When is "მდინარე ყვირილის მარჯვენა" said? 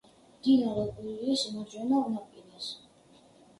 0.37-2.01